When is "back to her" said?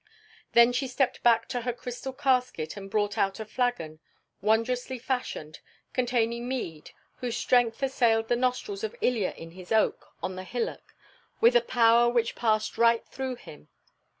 1.21-1.71